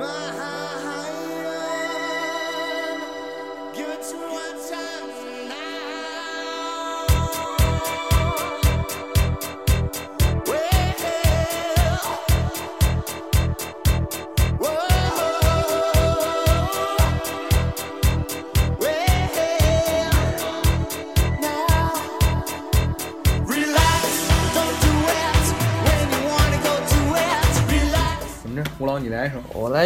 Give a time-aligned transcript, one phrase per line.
[0.00, 0.08] give
[3.74, 4.49] good to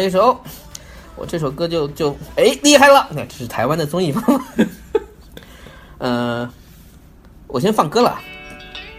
[0.05, 0.39] 一首，
[1.15, 4.45] 我这首歌就就哎厉害了，那这是台湾的综艺方法。
[5.97, 6.49] 呃，
[7.47, 8.19] 我先放歌了，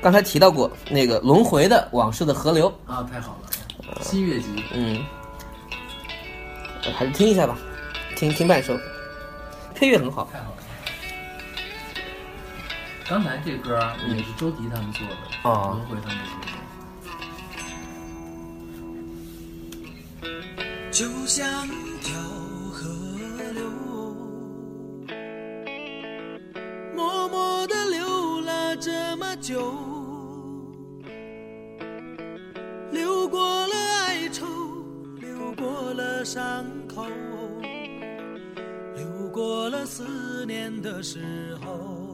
[0.02, 5.04] 刚才提到过那个轮回的往事的河流，啊，太好了，新月集，嗯，
[6.84, 7.56] 呃还是听一下吧，
[8.16, 8.76] 听听半首，
[9.74, 10.28] 配乐很好。
[10.32, 10.56] 太好了。
[13.08, 13.78] 刚才这歌
[14.08, 15.14] 也是周迪他们做的，
[15.44, 16.55] 哦轮回他们做的。
[20.96, 21.68] 就像
[22.00, 22.18] 条
[22.72, 22.88] 河
[23.52, 23.68] 流，
[26.94, 29.74] 默默地流了这么久，
[32.90, 33.74] 流过了
[34.06, 34.46] 哀愁，
[35.20, 37.04] 流过了伤口，
[38.96, 42.05] 流过了思念的时候。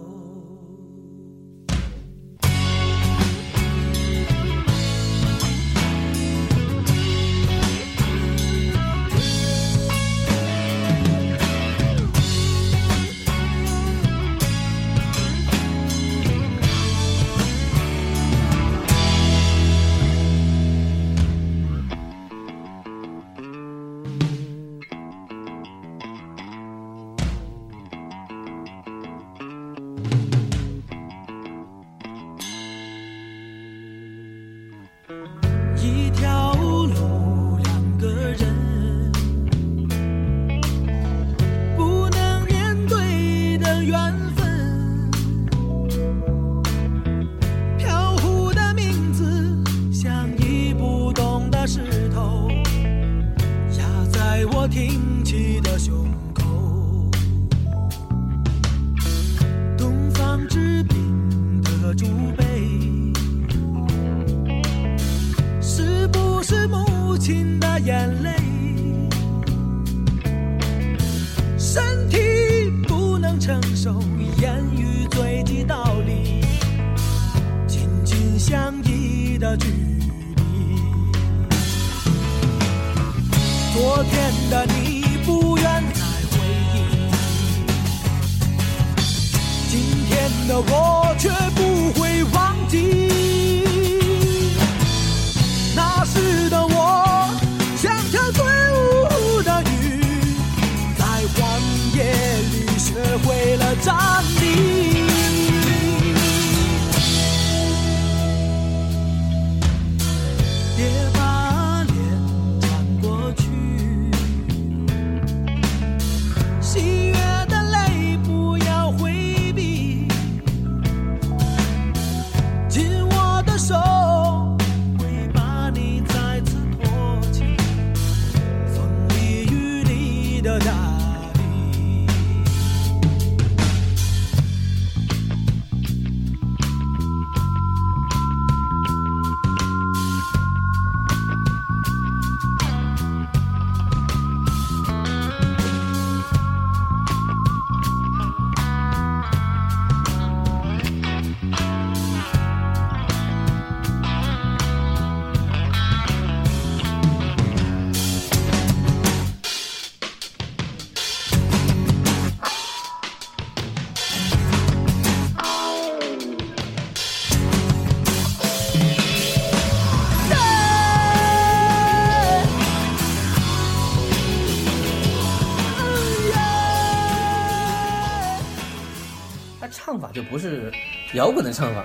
[179.92, 180.72] 唱法就不是
[181.12, 181.84] 摇滚的唱法，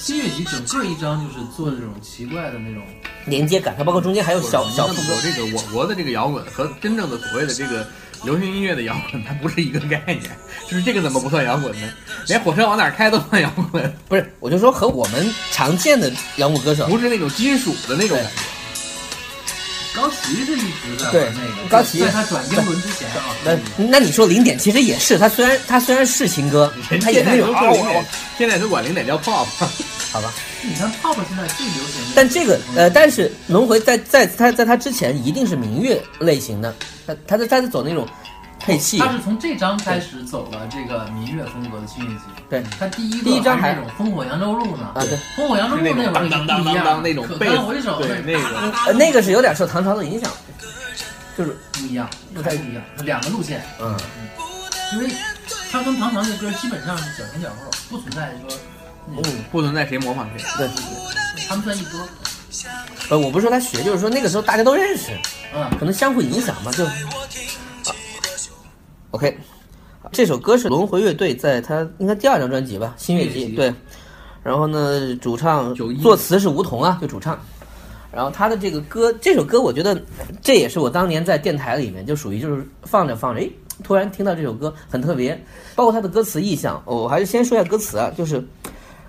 [0.00, 2.82] 新月集整个一张就是做这种奇怪的那种
[3.26, 5.16] 连接感，它包括中间还有小小副歌。
[5.22, 7.86] 这个我国的这个摇滚和真正的所谓的这个
[8.24, 10.36] 流行音乐的摇滚，它不是一个概念。
[10.68, 11.88] 就是这个怎么不算摇滚呢？
[12.26, 18.32] 连火车往哪儿开都算摇滚，不是，我就说和我们常见的摇滚歌手，不是那种金属的那种感觉。
[19.94, 26.72] 高旗是一直在对玩那个，高旗在他转英伦之前啊，那那你说零点其实也是，他虽然他虽然是情歌，
[27.02, 28.04] 他也现在是那种啊我，
[28.38, 29.46] 现在都管零点叫 pop。
[30.12, 30.32] 好吧，
[30.62, 36.74] 你看 pop 现在最流行，但这个呃，但是轮回在在他在他之前一定是民乐类型的，
[37.06, 38.06] 他他在他在走那种
[38.60, 42.24] 配器，他是从这张开始走了这个民乐风格的新乐集。
[42.48, 44.92] 对他第一第一张还还是那种烽火扬州路呢。
[44.94, 50.30] 啊对，烽火扬州路那会儿就当当当当不一样那种可贝斯干回首对那个呃那个是有点受唐朝的影响，
[51.36, 53.64] 就是不一样，不太不一样，两个路线。
[53.80, 53.96] 嗯
[54.92, 55.08] 因为
[55.70, 58.58] 他跟唐朝那歌基本上是脚前脚后，不存在说
[59.06, 60.44] 那种不存在谁模仿谁。
[60.58, 60.68] 对，
[61.48, 62.00] 他们算一波。
[63.08, 65.16] 呃我不是说他学，就是说那个时候大家都认识，
[65.54, 66.84] 嗯，可能相互影响嘛，就。
[69.10, 69.36] 啊 OK，
[70.12, 73.72] 这首歌是轮回乐队在他应该第二张专辑吧，《新月集对。
[74.42, 77.38] 然后呢，主唱作词是梧桐啊，就主唱。
[78.12, 80.00] 然后他的这个歌，这首歌我觉得
[80.40, 83.48] 这也是我当年在电台里面就属于就是放着放着，哎，
[83.84, 85.38] 突然听到这首歌很特别，
[85.74, 86.82] 包括他的歌词意象。
[86.86, 88.42] 我还是先说一下歌词啊，就是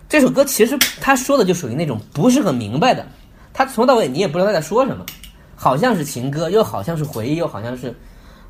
[0.09, 3.06] 这首歌其实他说的就属于那种不是很明白的，
[3.54, 5.06] 他从头到尾你也不知道他在说什么，
[5.56, 7.95] 好像是情歌，又好像是回忆，又好像是，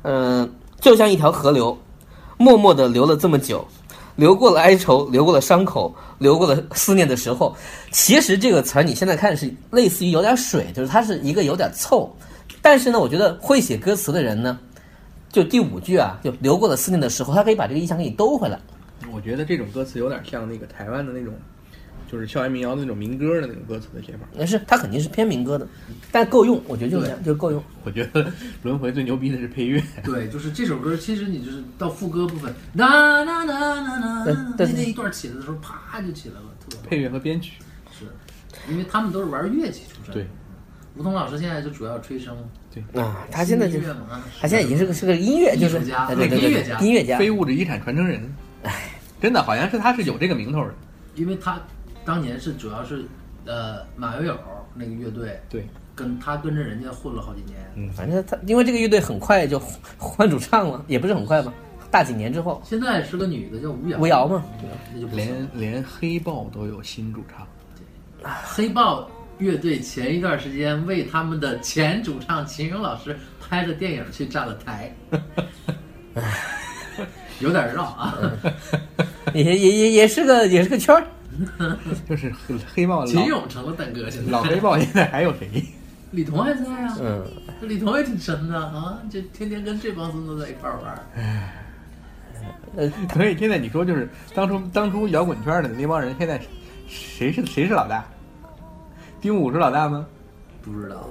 [0.02, 0.52] 嗯、
[0.82, 1.78] 就像一条河流，
[2.38, 3.64] 默默的流了这么久，
[4.16, 7.56] 流过了哀愁，流过了伤口，流过了思念的时候。
[7.92, 12.12] 其实这个词儿你现在看是类似于有点水，就是它是一个有点凑，
[12.60, 14.58] 但是呢，我觉得会写歌词的人呢，
[15.30, 18.58] 就第五句啊，就流过了思念的时候，他可以把这个意象给你兜回来。
[19.12, 21.32] 我觉得这种歌词有点像那个台湾的那种，
[22.12, 24.28] 就是校园民谣的那种民歌的那种歌词的写法。
[24.38, 25.66] 也是它肯定是偏民歌的，
[26.10, 27.64] 但够用，我觉得就是这样，就是够用。
[27.84, 28.30] 我觉得
[28.62, 34.24] 轮回最牛逼的是配乐，对，就是这首歌，其实你就是到副歌部分 na na na na，
[34.56, 37.54] 对那那一段起来的时候，啪就起来了，特别配乐和编曲。
[37.98, 38.04] 是，
[38.70, 40.12] 因为他们都是玩乐器出身。
[40.12, 40.26] 对，
[40.96, 42.30] 吴桐老师现在就主要吹笙，
[42.94, 43.80] 啊，他现在就
[44.38, 47.18] 他现在已经是个是个音乐，就是艺术家音乐家音乐家。
[47.18, 48.22] 非物质遗产传承人。
[48.64, 50.74] 哎，真的好像是他是有这个名头的。
[51.14, 51.60] 因为他
[52.04, 53.04] 当年是主要是
[53.46, 54.38] 呃马友友
[54.74, 57.58] 那个乐队，对，跟他跟着人家混了好几年。
[57.74, 59.60] 嗯反正他因为这个乐队很快就
[59.98, 61.52] 换主唱了，也不是很快吧，
[61.90, 64.42] 大几年之后，现在是个女的叫吴瑶，吴瑶嘛，
[64.94, 67.46] 那就不行连连黑豹都有新主唱。
[68.44, 74.94] 黑豹乐队前一段时间为他们的前主唱秦勇老师拍的电影去站了台，
[77.40, 78.16] 有点绕啊。
[79.34, 81.04] 也也也也是个也是个圈儿。
[82.08, 85.48] 就是黑黑豹秦老勇成了蛋哥，现在老黑豹现在还有谁？
[86.10, 87.24] 李彤还在啊，嗯，
[87.62, 90.98] 李彤也挺神的啊，就天天跟这帮孙子在一块儿玩儿。
[92.76, 96.40] 呃，所以现在你说就是当初当初摇滚圈的那帮人，现在
[96.86, 98.04] 谁是谁是老大？
[99.20, 100.06] 丁武是老大吗？
[100.60, 101.08] 不知道，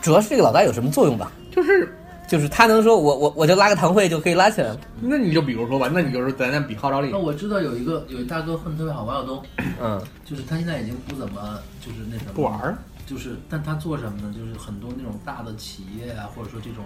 [0.00, 1.30] 主要是这个老大有什么作用吧？
[1.50, 1.94] 就是，
[2.28, 4.80] 就是他能说我我我就拉个堂会就可以拉起来了。
[5.00, 7.10] 那你就比如说吧，那你就是咱咱比号召力。
[7.12, 9.42] 那，我知道有一个有一大哥混得特别好，王晓东，
[9.80, 14.34] 嗯，就是他现在已经不怎么就是那什么不玩儿，就是但他做什么呢？
[14.36, 16.84] 就是很多那种大的企业啊，或者说这种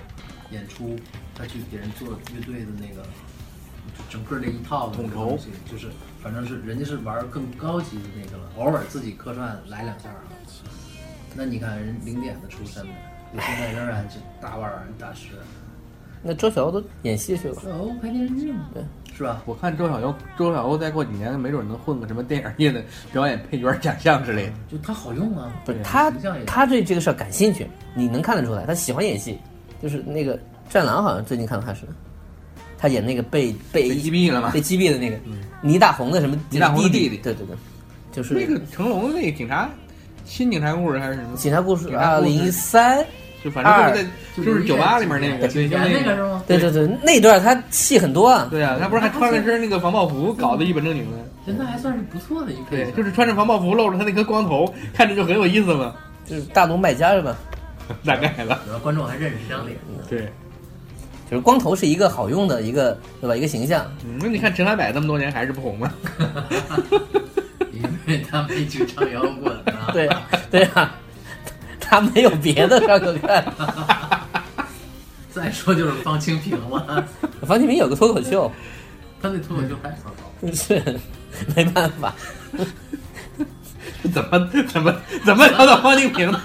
[0.51, 0.97] 演出，
[1.35, 3.03] 他去给人做乐队的那个，
[3.97, 5.87] 就整个这一套的统筹东西，就是
[6.21, 10.25] 反正是人家是玩更高级的那个了，偶尔自己客串来两下啊。
[11.39, 12.89] 那你看人零点的出身的，
[13.35, 15.29] 现在仍然是大腕儿大师，
[16.23, 17.57] 那周晓鸥都演戏去了。
[17.67, 18.83] 哦，拍电视剧嘛，对，
[19.17, 19.43] 是吧？
[19.47, 22.83] 我看周晓鸥，周晓鸥再过几年，没准能混个什么电影业的
[23.13, 24.53] 表演配角奖项之类的。
[24.71, 26.11] 就他好用啊，不是他
[26.47, 29.39] 他对这个事儿感兴趣，你能看得出来，他喜欢演戏。
[29.83, 30.37] 就是那个
[30.71, 31.83] 《战狼》，好像最近看到他是，
[32.79, 35.19] 他演那个被被被击毙了吗被击毙的那个
[35.61, 37.57] 倪大红的什么倪大红的弟弟弟对对对，
[38.11, 39.69] 就是那个成龙的那个警察，
[40.25, 41.37] 新警察故事还是什么？
[41.37, 43.05] 警察故事警察故事二零一三，
[43.47, 46.43] 就反正就是在就就是酒吧里面那个，对，就那个个是吗？
[46.49, 48.49] 对对对，那段他戏很多啊。
[48.51, 51.19] 对啊，他不是还穿了身那个防爆服，搞得一本正经的。
[51.45, 55.95] 现在还算是不错的一个对，就是穿着防爆服，露着他那颗光头，看着就很有意思嘛。
[56.27, 57.37] 就是大龙卖家是吧？
[58.05, 59.79] 大概了，主要观众还认识这张脸。
[60.11, 60.29] 对。
[61.31, 63.37] 就是光头是一个好用的一个对吧？
[63.37, 63.87] 一个形象。
[64.05, 65.93] 嗯那你看陈海柏这么多年还是不红吗？
[67.73, 69.91] 因为他没去唱摇滚啊。
[69.93, 70.95] 对呀对呀，
[71.89, 73.45] 他没有别的事儿可干。
[75.33, 77.05] 再说就是方清平了，
[77.47, 78.51] 方清平有个脱口秀，
[79.23, 80.53] 他那脱口秀太糟糕。
[80.53, 80.99] 是
[81.55, 82.15] 没办法。
[84.15, 86.41] 怎么怎么怎么聊到方清平了？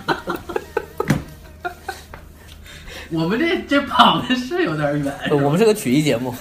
[3.09, 6.33] 我们这这跑的是有点远，我们是个曲艺节目，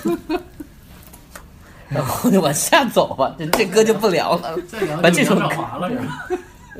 [1.88, 4.56] 然后就往下走吧，这这歌就不聊了。
[4.68, 6.28] 再聊把这首就杨少华了是吧？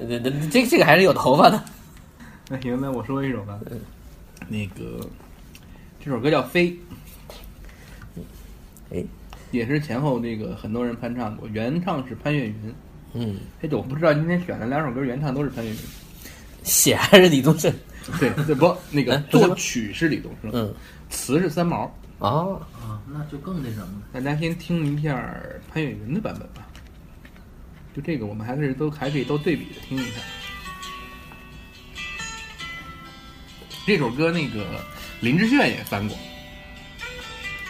[0.09, 1.61] 这这这这个还是有头发的。
[2.53, 3.61] 那行，那我说一首吧。
[4.49, 5.09] 那个
[6.05, 6.73] 这首歌叫《飞》，
[8.93, 9.05] 哎，
[9.53, 12.75] 也是前后这个很多人翻唱过，原唱是潘越云，
[13.15, 15.77] 嗯，哎，对，我不知道今天选的两首歌原唱都是潘粤云。
[16.65, 17.73] 写还是李宗盛？
[18.19, 20.75] 对 对不，那个作曲是李宗盛，嗯，
[21.09, 21.85] 词是三毛。
[22.19, 24.03] 哦，啊，那就更那什么了。
[24.13, 25.33] 大家先听一下
[25.73, 26.67] 潘越云的版本吧。
[27.95, 30.21] 就这个，我们还是都还可以都对比着听一下。
[33.91, 34.65] 这首歌那个
[35.19, 36.17] 林志炫也翻过，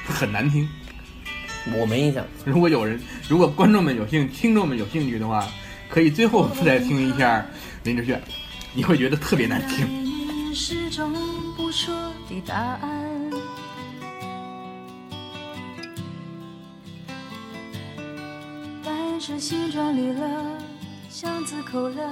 [0.07, 0.69] 很难听。
[1.75, 2.23] 我没印象。
[2.45, 5.49] 如果有人，如果观众们有兴，听众们有兴趣的话，
[5.89, 7.47] 可以最后再听一下
[7.85, 8.23] 林志炫，
[8.75, 9.89] 你会觉得特别难听。
[10.05, 11.11] 你始终
[11.57, 11.95] 不说
[12.29, 13.31] 的答案。
[18.85, 20.59] 但是心了，
[21.09, 22.03] 巷子口了，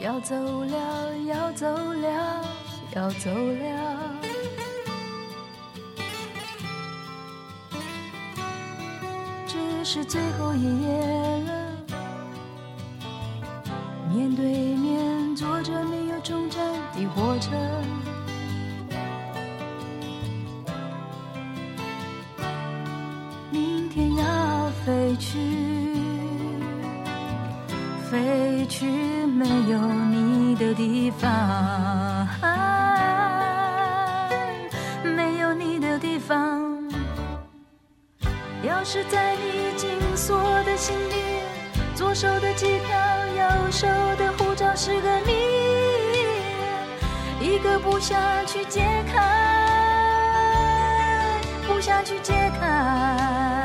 [0.00, 2.44] 要走了，要走了，
[2.94, 4.10] 要走了。
[9.46, 10.88] 这是最后一夜
[11.46, 11.68] 了。
[14.12, 14.44] 面对
[14.76, 16.60] 面坐着没有终站
[16.94, 17.50] 的火车，
[23.50, 25.38] 明天要飞去，
[28.10, 28.86] 飞去
[29.26, 29.78] 没有
[30.10, 32.17] 你的地方，
[38.78, 41.14] 消失在你紧锁的心里，
[41.96, 42.96] 左手的机票，
[43.36, 43.42] 右
[43.72, 45.32] 手的护照是个谜，
[47.40, 48.16] 一个不想
[48.46, 49.20] 去解开，
[51.66, 53.57] 不想去解开。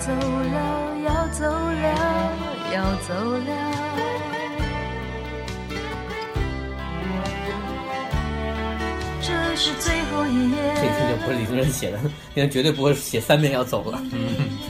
[0.00, 2.32] 走了，要走了，
[2.72, 3.50] 要走了。
[9.20, 10.56] 这是最后一夜。
[10.74, 13.98] 这一听就不是李宗盛写的，绝对不会写三遍要走了。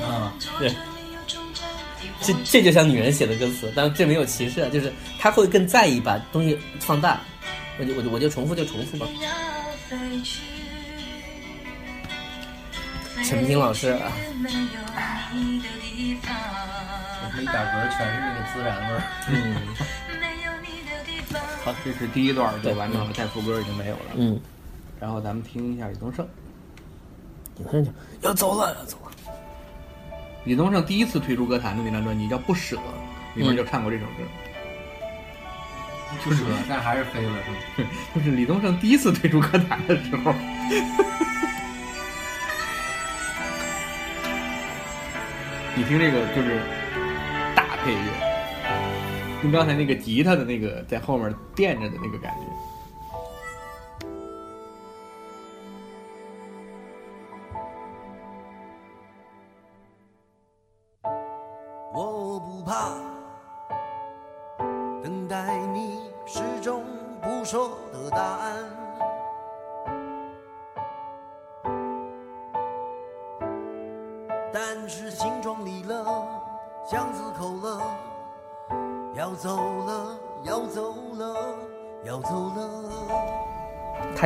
[0.03, 0.75] 啊，对，
[2.21, 7.21] 这这就像女人写的歌词，当然这没有歧视啊，就是她会更在意把东西放大。
[7.79, 9.07] 我就我就我就重复就重复吧。
[13.25, 14.13] 陈平老师啊，
[17.35, 19.03] 这一打嗝全是那个孜然味儿。
[19.29, 19.57] 嗯
[21.65, 24.13] 好，这是第一段就完成了，再副歌已经没有了。
[24.15, 24.41] 嗯，
[24.99, 26.27] 然后咱们听一下李宗盛。
[27.59, 29.13] 李宗盛要走了要走了，
[30.45, 32.77] 李宗盛第一次退出歌坛的那张专辑叫《不舍》，
[33.35, 34.25] 里面就唱过这首歌。
[36.25, 37.91] 不舍，但还是飞了，是吗？
[38.17, 40.35] 就是李宗盛第一次退出歌坛的时候。
[45.81, 46.61] 你听这个就是
[47.57, 47.99] 大配乐，
[49.43, 52.50] 跟刚才那个吉他的那个在后面垫着的那个感觉。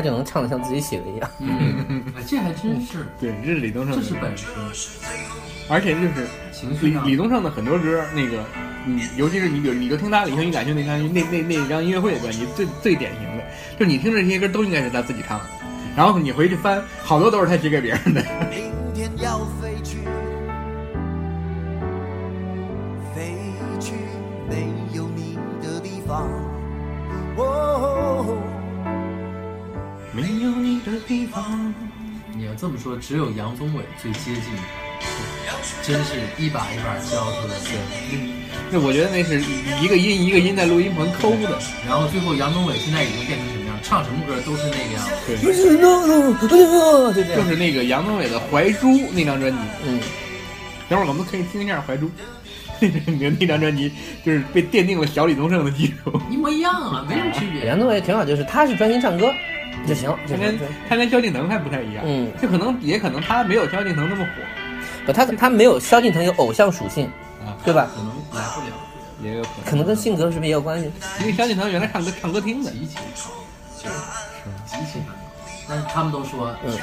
[0.04, 1.30] 就能唱的像自己写的一样。
[1.40, 4.46] 嗯， 这还真是，对，这是李宗盛的，这是本事，
[5.68, 8.44] 而且就是李情绪上李宗盛的很多歌，那个，
[8.84, 13.44] 你，尤其是你比如你就听他《理性与感性》那张那那那张音乐会的专辑，最最典型的，
[13.78, 15.44] 就你听这些歌都应该是他自己唱的，
[15.96, 18.25] 然后你回去翻，好多都是他写给别人的。
[32.75, 34.43] 么说，只有杨宗纬最接近，
[35.83, 37.61] 真是一把一把教出来的。
[38.71, 39.40] 那我觉得那是
[39.81, 41.59] 一个音一个音在录音棚抠的。
[41.87, 43.78] 然后最后杨宗纬现在已经变成什么样？
[43.83, 45.11] 唱什么歌都是那个样子。
[45.28, 45.37] 对，
[47.37, 49.59] 就是那个杨宗纬的《怀珠》那张专辑。
[49.87, 50.00] 嗯，
[50.88, 52.07] 等会儿我们可以听一下《怀珠》，
[52.81, 53.93] 那那张专辑
[54.25, 56.21] 就是被奠定了小李宗盛的基础。
[56.31, 57.66] 一模一样啊，没什么区别。
[57.66, 59.31] 杨宗纬挺好，就是他是专心唱歌
[59.87, 60.67] 就行，他跟行。
[60.88, 64.31] 他跟萧敬腾还不太一样，嗯，就可能也可能他没有萧敬腾那么火
[65.07, 67.07] 不，他他没有萧敬腾有偶像属性，
[67.45, 67.57] 啊。
[67.64, 67.88] 对吧？
[67.95, 68.67] 可能来不了。
[69.23, 70.91] 也有可能，可能跟性格是不是也有关系？
[71.21, 73.31] 因为萧敬腾原来唱歌唱歌厅的，极其好，
[73.79, 73.97] 就是
[74.67, 75.14] 极其难搞。
[75.69, 76.76] 但是他们都说，嗯，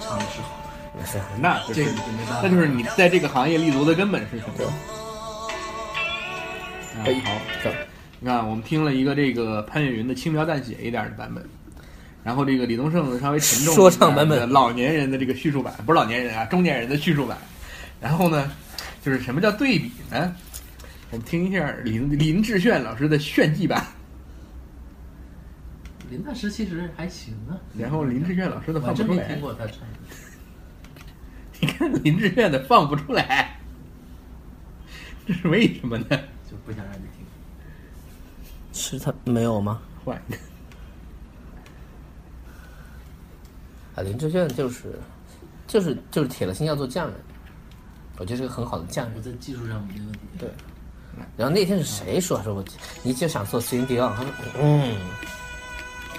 [0.00, 0.58] 唱的是好，
[0.98, 2.40] 也是，那就这个就没办法。
[2.42, 4.52] 那就是你在这个行业立足的根本是什么？
[7.04, 7.04] 好，
[7.62, 7.70] 走，
[8.18, 11.44] 你看，我们听了一个这个潘越云的轻描淡写一点的版本，
[12.28, 17.38] 然后这个李宗盛的稍微沉重说唱版本的老年人的这个叙述版，不是老年人啊，中年人的叙述版。
[18.02, 18.52] 然后呢，
[19.02, 20.36] 就是什么叫对比呢？
[21.10, 23.82] 我们听一下林林志炫老师的炫技版，
[26.10, 27.56] 林大师其实还行啊。
[27.78, 29.76] 然后林志炫老师的放不出来，听过他唱。
[31.60, 33.58] 你看林志炫的放不出来，
[35.26, 36.06] 这是为什么呢？
[36.10, 37.24] 就不想让你听。
[38.74, 39.80] 是他没有吗？
[40.04, 40.38] 换一个，
[43.98, 44.96] 啊，林志炫就是
[45.66, 47.16] 就是就是铁了心要做匠人，
[48.16, 49.20] 我觉得是个很好的匠人我。
[49.20, 50.20] 在技术上没问题。
[50.38, 50.48] 对
[51.36, 52.64] 然后那天是谁说说我
[53.02, 54.14] 你就想做 Celine Dion？
[54.14, 54.94] 他说嗯，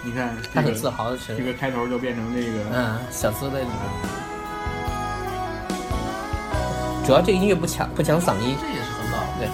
[0.04, 2.66] 你看他很自豪的是这个开头就变成这个。
[2.74, 3.76] 嗯，小资在里面。
[7.06, 9.20] 主要这个音乐不抢不抢嗓音，这也是很老。
[9.40, 9.48] 对，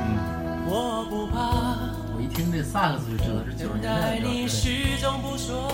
[0.00, 1.36] 嗯，我不怕
[2.16, 4.48] 我一听这萨克斯就知道是九十年代的歌。
[4.48, 5.70] 始终不说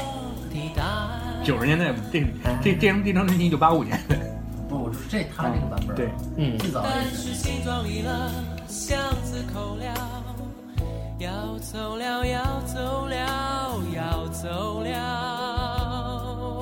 [0.51, 1.32] 的答案。
[1.43, 2.25] 九十年代这
[2.63, 4.17] 这这张这张专辑一九八五年的，
[4.69, 5.97] 不，我说这他这个版本。
[5.97, 7.17] 对，嗯，最早但也是。
[7.17, 8.31] 是心装离了，
[8.69, 9.93] 巷子口了，
[11.19, 13.17] 要走了，要走了，
[13.95, 16.59] 要走了。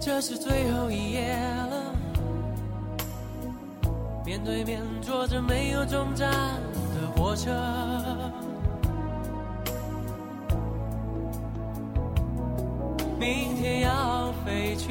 [0.00, 1.36] 这是最后一页
[1.70, 1.94] 了，
[4.24, 7.50] 面对面坐着没有终站的火车。
[13.22, 14.88] 明天要飞去，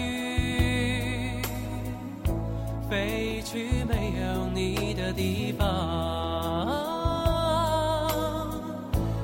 [2.89, 5.67] 飞去没有你的地方，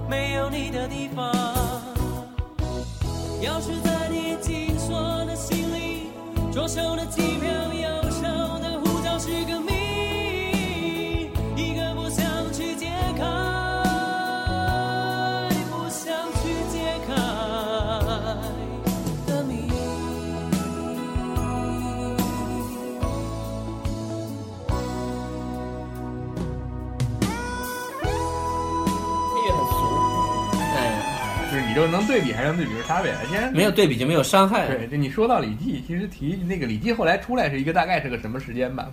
[0.09, 1.33] 没有你的地方。
[3.41, 6.09] 钥匙在你紧锁的心里，
[6.51, 7.49] 左手的机票，
[31.77, 33.51] 就是能对比还是能对比出差别来。
[33.51, 34.67] 没有对比就没有伤害。
[34.67, 38.89] 对，就你说到李记，其实提那个李记后来出来是一个大概是个什么时间吧？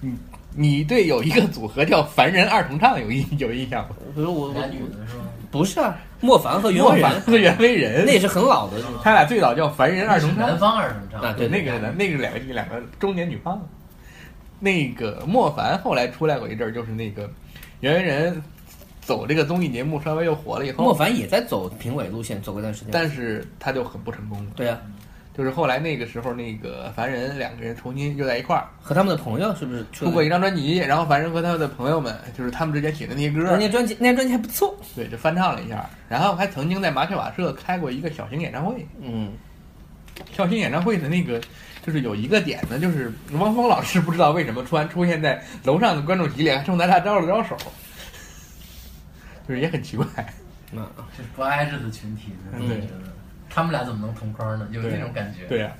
[0.00, 0.14] 你
[0.54, 3.96] 你对有一个组合叫凡人二重唱有印 有印象吗？
[4.14, 5.24] 比如我俩我女的是吗？
[5.50, 8.76] 不是啊，莫凡和袁莫惟仁，凡和袁惟仁，那也是很老的。
[9.02, 10.58] 他俩最早叫凡人二重唱是南。
[10.60, 11.20] 方二重唱。
[11.20, 13.66] 啊对那个是那个是两个两个中年女胖子。
[14.60, 17.28] 那个莫凡后来出来过一阵儿，就是那个
[17.80, 18.40] 袁惟仁
[19.04, 22.88] 走这个综艺节目稍微又火了以后，莫凡也在走评委路线，走过一段时间。
[22.90, 24.50] 但是他就很不成功了。
[24.56, 24.80] 对啊，
[25.36, 34.74] 就是后来那个时候，那个凡人两个人重新又在一块儿，和他们的朋友是不是出过一张专辑，然后凡人和他的朋友们，就是他们之间写的那些歌人，家专辑，那些专辑还不错。
[34.96, 38.86] 对，就翻唱了一下，然后还曾经在麻雀瓦舍开过一个小型演唱会。
[39.00, 39.32] 嗯，
[40.32, 41.40] 小型演唱会的那个，
[41.84, 47.56] 就是有一个点呢，就是汪峰老师不知道为什么突然出现在楼上的观众席里，还冲咱俩招了招手，
[49.48, 50.06] 就是也很奇怪。
[50.72, 50.80] 就
[51.22, 53.12] 是不挨着的群体，嗯真的觉得
[53.48, 54.66] 他们俩怎么能同框呢？
[54.72, 55.46] 有对这种感觉。
[55.46, 55.72] 对呀、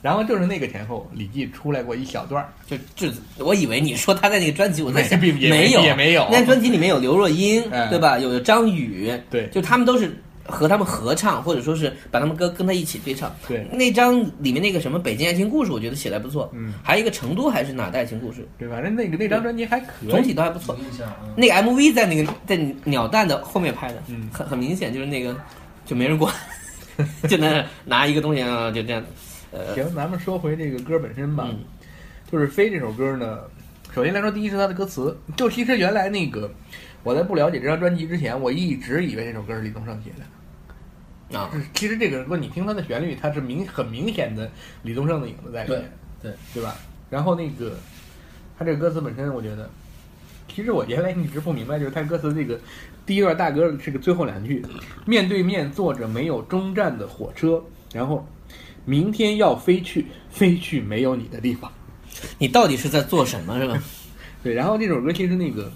[0.00, 8.18] 然后就是那个前后，李记出来过一小段儿，就就我以为你说他在那个专辑，我在想没也没没有也没有那专辑里面有刘若英，嗯对吧？
[8.18, 13.30] 有有张宇，对就他们都是和他们合唱，或者说是把他们歌跟他一起对唱。
[13.46, 13.64] 对。
[13.70, 16.50] 那张里面那个什么《北京爱情故事》，我觉得写的不错。
[16.54, 20.76] 嗯，还有一个成都还是哪的爱情故事，对，反正那个那张专辑还可以，总体都还不错。
[21.36, 24.28] 那个 MV 在那个在鸟蛋的后面拍的，嗯。
[24.32, 25.36] 很很明显就是那个
[25.84, 26.34] 就没人管，
[27.28, 29.04] 就那拿一个东西啊，就这样，
[29.52, 31.58] 呃，行，咱们说回这个歌本身吧，嗯。
[32.30, 33.38] 就是《飞》这首歌呢，
[33.94, 36.50] 首先来说，第一是它的歌词，就其实原来那个
[37.02, 40.26] 我在不了解这张专辑之前，我一直以为这首歌是李宗盛写的。
[41.32, 44.50] 啊，就是其实这个歌你听它的旋律，它是明很明显的
[44.82, 46.74] 李宗盛的影子在里面，对对吧？
[47.10, 47.76] 然后那个
[48.58, 49.68] 他这个歌词本身，我觉得，
[50.48, 52.58] 其实我原来一直不明白，就是他歌词这个
[53.06, 54.64] 第一段大哥这个最后两句，
[55.06, 57.62] 面对面坐着没有终站的火车，
[57.92, 58.26] 然后
[58.84, 61.70] 明天要飞去，飞去没有你的地方。
[62.38, 63.82] 你到底是在做什么是吧？
[64.42, 65.70] 对，然后这首歌其实那个，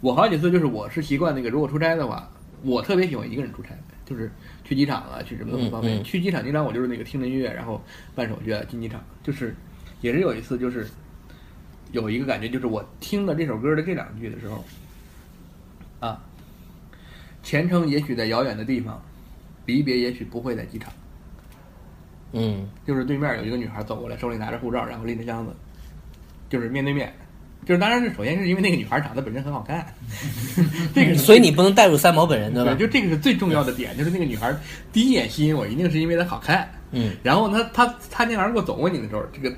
[0.00, 2.30] 我好几次就是我是习惯那个，如果出差的话，
[2.62, 3.70] 我特别喜欢一个人出差，
[4.10, 4.28] 就是
[4.64, 5.96] 去机场啊，去什么都很方便。
[5.96, 7.80] 嗯嗯去机场经常我就是那个听着音乐，然后
[8.12, 9.00] 办手续啊，进机场。
[9.22, 9.54] 就是
[10.00, 10.84] 也是有一次就是
[11.92, 14.64] 有一个感觉，就是我听了这首歌的这两句的时候，
[16.00, 16.20] 啊，
[17.44, 19.00] 前程也许在遥远的地方，
[19.64, 20.92] 离别也许不会在机场。
[22.32, 25.52] 嗯，就是对面有一个女孩走过来，手里拿着护照，然后拎着箱子，
[26.48, 27.14] 就是面对面。
[27.66, 29.86] 就是当然是首先是因为那个女孩长得本身很好看，
[30.94, 32.86] 这个所以你不能带入三毛本人，对吧对，？
[32.86, 34.54] 就这个是最重要的点，就是那个女孩
[34.92, 36.68] 第一眼吸引我，一定是因为她好看。
[36.92, 39.54] 嗯，然后她，她擦肩而过走过你的时候，这个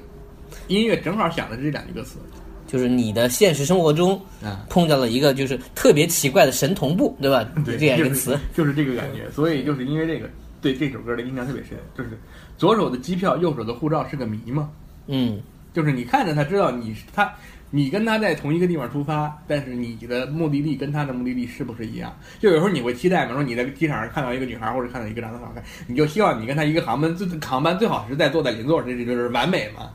[0.69, 2.19] 音乐正好想的是这两句歌词
[2.67, 7.47] 就是你的现实生活中啊，碰到了一个就是特别奇怪的神同步，对吧？
[7.65, 9.31] 对，这样一个就是词，就是这个感觉。
[9.31, 10.29] 所以就是因为这个，
[10.61, 12.19] 对这首歌的印象特别深，就是
[12.57, 14.71] 左手的机票，右手的护照是个谜嘛。
[15.07, 15.41] 嗯
[15.75, 17.31] 就是你看着他知道你是他，
[17.75, 22.15] 你跟他在同一个地方出发，但是你的目的地跟他的目的地是不是一样？
[22.39, 29.91] 就有时候你会期待，比如说你在机场上看到一个女孩，或者看到一个长得好看，你就希望你跟他一个航班最航班最好是在坐在邻座，这这就是完美嘛，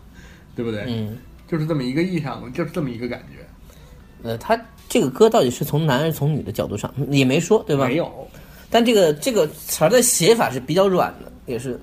[0.56, 0.86] 对不对？
[0.88, 1.16] 嗯，
[1.48, 4.60] 就是这么一个意象，就是这么一个感觉，呃，他
[4.90, 7.86] 这个歌到底是从男还是从女的角度上也没说，对吧？
[7.86, 8.28] 没有，
[8.72, 11.80] 但这个这个词儿的写法是比较软的，也是，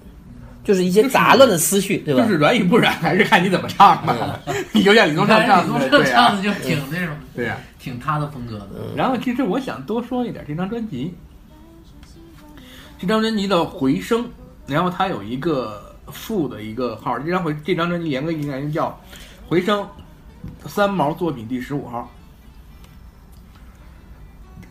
[0.65, 2.23] 就是一些杂乱的思绪，对吧？
[2.23, 4.41] 就是软与不软，还是看你怎么唱吧。
[4.73, 8.71] 你就像李宗盛但唱的，是李宗盛唱的就挺那种，对呀、挺他的风格的。
[8.97, 11.15] 然后其实我想多说一点这张专辑，
[12.99, 14.27] 这张专辑的回声，
[14.67, 18.99] 然后它有一个副的一个号，这张回这张专辑严格意义上叫
[19.47, 19.87] 回声
[20.67, 22.11] 三毛作品第十五号。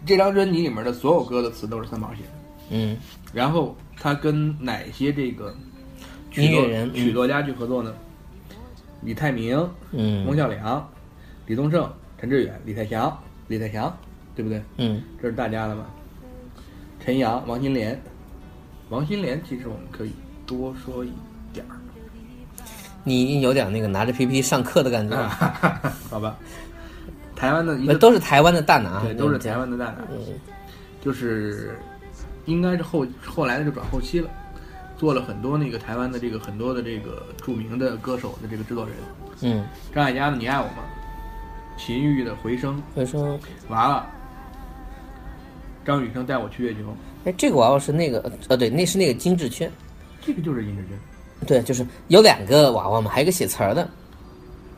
[0.06, 2.30] 这张专辑里面的所有歌的词都是三毛写的，
[2.72, 2.98] 嗯
[3.32, 5.56] 然后他跟哪些这个
[6.36, 7.94] 音乐人嗯曲作家去合作呢？
[9.02, 10.90] 李泰明、嗯翁孝良、
[11.46, 13.16] 李宗盛、陈志远、李泰祥、
[13.48, 13.96] 李泰祥，
[14.36, 14.62] 对不对？
[14.78, 15.86] 嗯这是大家的吧？
[17.04, 18.02] 陈阳、王心莲，
[18.90, 20.12] 王心莲其实我们可以
[20.46, 21.12] 多说一
[21.52, 21.76] 点儿，
[23.04, 25.16] 你有点那个拿着 PPT 上课的感觉，
[26.10, 26.38] 好吧？
[27.36, 30.18] 台湾的一个都是台湾的大拿，对，都是台湾的大拿，嗯
[31.02, 31.78] 就是
[32.46, 34.30] 应该是后后来的就转后期了，
[35.04, 38.96] 做了很多那个台湾的这个很多的这个著名的歌手的这个制作人，
[39.42, 40.86] 嗯，张艾嘉的《你爱我吗》，
[41.86, 43.38] 秦玉的《回声回声，》，
[43.68, 44.08] 娃娃，
[45.84, 49.70] 张雨生带我去月球，哎，这个娃娃是那个呃，对，那是那个金志圈，
[50.26, 50.98] 这个就是金志娟，
[51.46, 53.86] 对，就是有两个娃娃嘛，还有一个写词儿的，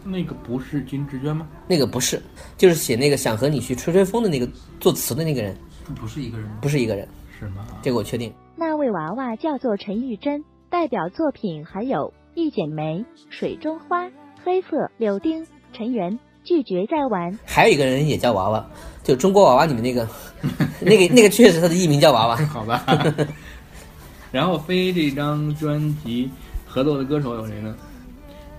[0.04, 1.48] 那个不是金志娟吗？
[1.68, 2.20] 那个不是，
[2.58, 5.56] 就是写那个想和你去吹吹风的那个作词的那个人，
[5.94, 6.58] 不是一个人吗？
[6.64, 7.08] 不是一个人，
[7.46, 7.66] 是吗？
[7.82, 8.34] 这个我确定。
[8.56, 11.98] 那位娃娃叫做陈玉珍，代表作品还有
[12.34, 14.06] 《一剪梅》《水中花》
[14.44, 16.12] 《黑色柳丁》《陈圆》
[16.44, 17.32] 《拒绝再玩》。
[17.46, 18.66] 还有一个人也叫娃娃，
[19.04, 20.08] 就中国娃娃里面那个，
[20.82, 22.36] 那个那个确实他的艺名叫娃娃。
[22.48, 22.84] 好吧。
[24.32, 26.30] 然后飞这张专辑
[26.66, 27.76] 合作的歌手有谁呢？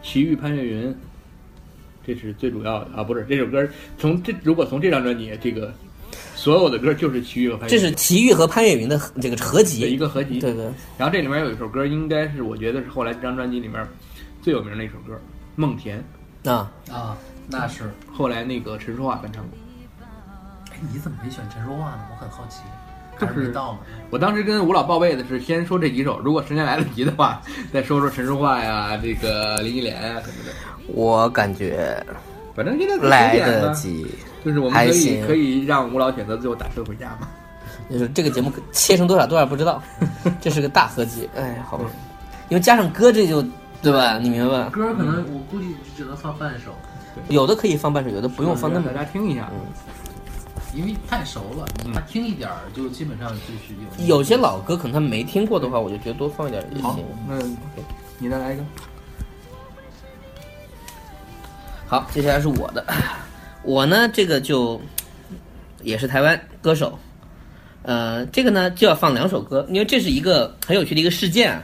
[0.03, 0.96] 齐豫、潘越云，
[2.07, 3.66] 这是最主要的啊，不是这首歌
[3.99, 5.75] 从这如果从这张专辑这个
[6.37, 10.38] 所有的歌就是齐豫和潘越云，这是齐豫和潘越云的合这个合的一集，个合集。
[10.38, 10.64] 对对，
[10.99, 13.85] 然后这里面有一首歌，应该是我觉得是后来这张专辑里面
[14.42, 15.14] 最有名的一首歌，
[15.57, 16.05] 《梦田
[16.44, 17.16] 啊，啊，
[17.49, 19.59] 那是。》，后来那个陈淑桦翻唱过。
[20.70, 22.01] 哎，你怎么没选陈淑桦呢？
[22.11, 22.61] 我很好奇，
[23.18, 23.79] 就是还没到呢。
[24.11, 27.40] 我当时跟吴老报备的是先说这几首，如果时间来得及的话，
[27.72, 30.53] 再说说陈淑桦呀、这个林忆莲呀什么的。
[30.88, 32.01] 我感觉
[32.55, 34.07] 反正现在来得及，
[34.46, 37.28] 就是我们可以可以让吴老选择最后打车回家吗。
[37.90, 39.82] 就是这个节目切成多少多少不知道，
[40.40, 41.85] 这是个大合集，哎，好吧，
[42.48, 43.44] 因为加上歌这就
[43.82, 44.18] 对吧？
[44.18, 44.70] 你明白吧？
[44.70, 46.70] 歌可能我估计只能放半首，
[47.28, 49.50] 有的可以放半首，有的不用放那么让大家听一下。
[50.74, 54.16] 因为太熟了，你嗯听一点儿就基本上就是有。
[54.18, 57.37] 有些老歌可能他没听过的话，我就觉得多放一点也好行。，那
[58.18, 58.62] 你再来一个。
[61.87, 62.85] 好，接下来是我的，
[63.66, 64.81] 我呢这个就
[65.83, 66.96] 也是台湾歌手，
[67.83, 71.61] 呃，这个呢就要放两首歌，因为这是一个很有趣的一个事件啊，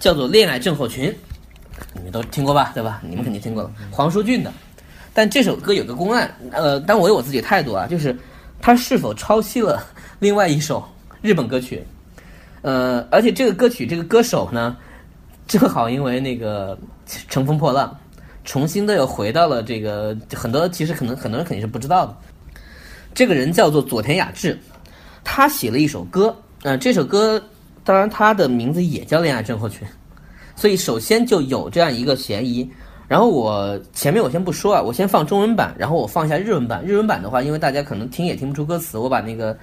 [0.00, 1.14] 叫做恋爱症候群，
[1.94, 3.00] 你们都听过吧，对吧？
[3.08, 4.52] 你们肯定听过了，黄舒骏的。
[5.14, 8.16] 但这首歌有个公案，呃，但我有我自己态度啊，就是
[8.60, 9.84] 它是否抄袭了
[10.18, 10.84] 另外一首
[11.22, 11.80] 日本歌曲，
[12.62, 14.76] 呃，而且这个歌曲这个歌手呢，
[15.46, 17.96] 正好因为那个乘风破浪。
[18.48, 22.16] 重新的又回到了这个很多其实可能很多人肯定是不知道的。
[23.14, 24.58] 这个人叫做佐田雅治，
[25.22, 27.40] 他写了一首歌，呃，这首歌
[27.84, 29.86] 当然他的名字也叫《恋爱症候群》，
[30.56, 32.66] 所以首先就有这样一个嫌疑。
[33.06, 36.82] 然后我前面我先不说啊，我先放中文版，然后我放一下日文版。
[36.82, 39.54] 日文版的话，因为大家可能听也听不出歌词，我把那个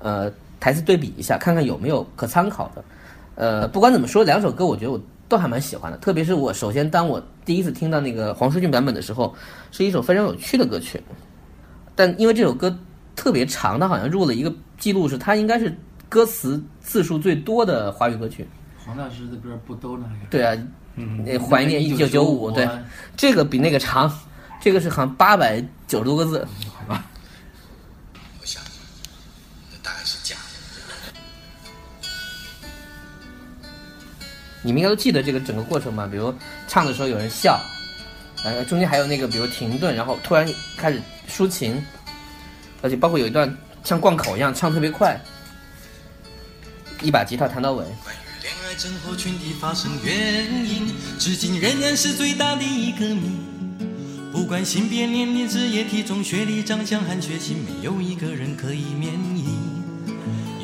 [0.00, 0.30] 呃
[0.60, 2.84] 台词对比一下，看看有没有可参考的。
[3.36, 5.98] 呃，不管怎么说，两首歌我觉得我都还蛮喜欢的。
[5.98, 9.34] 特别是我首先当我第一次听到那个黄舒骏版本的时候，
[9.70, 11.02] 是一首非常有趣的歌曲。
[11.94, 12.76] 但因为这首歌
[13.14, 15.72] 特别长，它好像入了一个记录，是它应该是
[16.08, 18.46] 歌词字数最多的华语歌曲。
[18.84, 20.16] 黄大师的歌不都那样？
[20.28, 20.56] 对啊，
[20.96, 22.68] 嗯，那怀念 一九九五，对，
[23.16, 24.12] 这个比那个长，
[24.60, 26.46] 这个是好像八百九十多个字。
[26.66, 26.73] 我
[34.64, 36.08] 你们应该都记得这个整个过程吧？
[36.10, 36.34] 比如
[36.66, 37.60] 唱的时候有人笑，
[38.42, 40.48] 呃，中间还有那个比如停顿，然后突然
[40.78, 41.00] 开始
[41.30, 41.84] 抒情，
[42.80, 45.20] 而且包括有一段像贯口一样唱特别快，
[47.02, 47.84] 一把吉他弹到尾。
[48.02, 53.38] 关于恋爱症候群的发生原因，至今仍然是最大的一个谜。
[54.32, 59.73] 不管性别、年龄、职业、体重、学历、长相和血型，没有一个人可以免疫。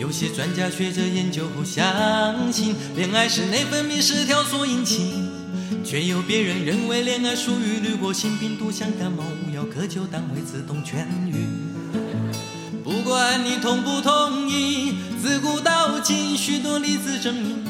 [0.00, 5.12] 有些专家学者研究后相信，恋爱是内分泌失调所引起，
[5.84, 11.44] 却有别人认为恋爱属于滤过性病毒，像感冒无药可救，但会自动痊愈。
[12.82, 17.62] 不管你同不同意，自古到今许多例子证明，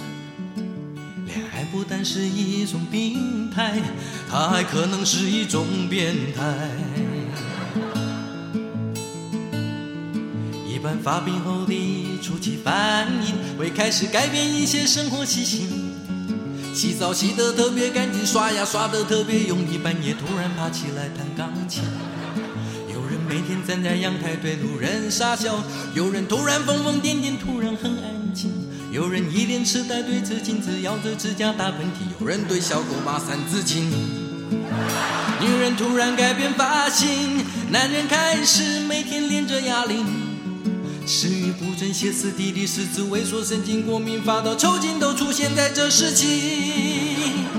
[1.27, 3.83] 恋爱不单是一种病态，
[4.31, 6.71] 它还可能是一种变态。
[10.81, 15.69] 一般发病后的初期反应会开始改变一些生活习性，
[16.75, 21.83] 洗澡洗得特别干净，刷牙刷得特别用力，半夜突然爬起来弹钢琴。
[22.88, 25.62] 有人每天站在阳台对路人傻笑，
[25.93, 28.51] 有人突然疯疯癫癫，突然很安静。
[28.90, 33.90] 有人一脸痴呆对着镜子咬着指甲打喷嚏，有人对小狗骂三字经。
[35.43, 40.30] 女人突然改变发型，男人开始每天练着哑铃。
[41.12, 47.51] 食欲不振、歇斯底里、四肢、萎缩、神经过敏、发抖抽筋，都出现在这时期。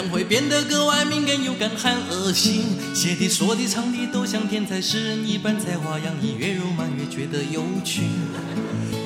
[0.00, 2.64] 人会变得格外敏感、又感寒恶心。
[2.94, 8.04] 写的、说的、唱的都像天才诗人一般才华洋溢，越肉麻越觉得有趣。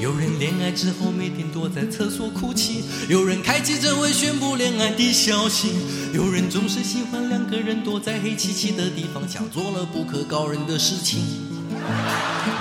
[0.00, 5.72] 有人恋爱之后每天躲在厕所哭泣，有人开记者会宣布恋爱的消息，
[6.12, 11.24] 有人总是喜欢两个人躲在黑漆漆的地方，像做了不可告人的事情。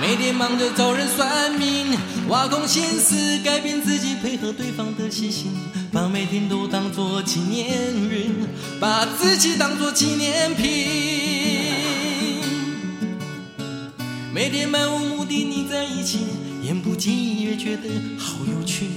[0.00, 1.96] 每天忙着找人算命，
[2.28, 5.52] 挖空心思改变自己，配合对方的习性，
[5.94, 7.68] 把每天都当作纪念
[8.10, 8.26] 日，
[8.80, 11.70] 把自己当作纪念品。
[14.34, 16.18] 每天漫无目的腻在一起，
[16.64, 18.88] 言不尽意越觉得好有趣。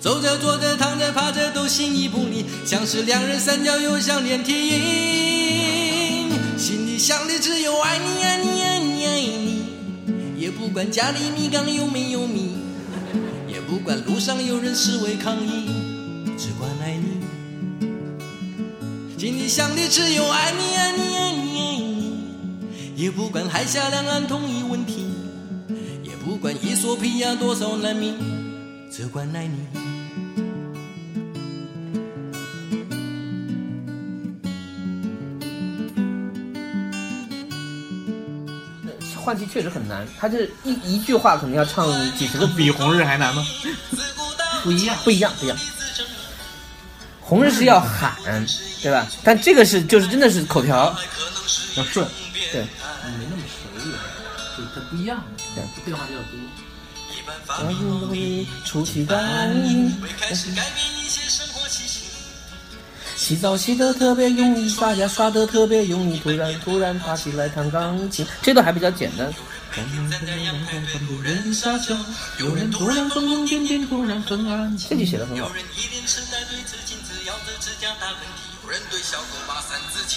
[0.00, 9.62] 走着坐着躺着趴着都心意不离，像是两人三角又像连体婴，心里想的只有爱你爱你爱你爱你，
[10.38, 12.52] 也不管家里米缸有没有米，
[13.86, 15.68] 不管路上有人示威抗议，
[16.36, 17.20] 只管爱你。
[19.16, 22.18] 心里想的只有爱你爱你爱你爱你，
[22.96, 25.06] 也不管海峡两岸统一问题，
[26.02, 28.16] 也不管伊索比亚多少难民，
[28.90, 29.95] 只管爱你。
[39.26, 41.84] 换气确实很难，他这一一句话可能要唱
[42.16, 43.44] 几十个， 比红日还难吗？
[44.62, 45.58] 不一样，不一样，不一样。
[47.20, 48.14] 红日是要喊，
[48.80, 49.04] 对吧？
[49.24, 50.96] 但这个是就是真的是口条，
[51.76, 52.06] 要顺，
[52.52, 52.62] 对。
[52.62, 53.98] 你没那么熟练，
[54.56, 55.24] 就它不一样，
[55.56, 56.38] 对变化比较多。
[63.26, 69.28] 洗澡洗得特别用力，刷牙刷得特别用力，突然突然爬起来弹钢琴，这段还比较简单。
[72.38, 74.90] 有人突然疯疯癫癫，突然很安静。
[74.90, 75.50] 这句写的很好，